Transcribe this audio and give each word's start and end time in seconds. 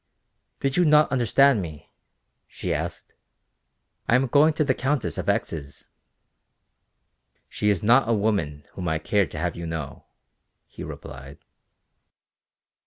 "Did 0.59 0.77
you 0.77 0.83
not 0.83 1.11
understand 1.11 1.61
me?" 1.61 1.91
she 2.47 2.73
asked. 2.73 3.13
"I 4.09 4.15
am 4.15 4.25
going 4.25 4.53
to 4.53 4.63
the 4.63 4.73
Countess 4.73 5.19
of 5.19 5.29
Ex's." 5.29 5.89
"She 7.47 7.69
is 7.69 7.83
not 7.83 8.09
a 8.09 8.13
woman 8.15 8.63
whom 8.73 8.87
I 8.87 8.97
care 8.97 9.27
to 9.27 9.37
have 9.37 9.55
you 9.55 9.67
know," 9.67 10.07
he 10.65 10.83
replied. 10.83 11.37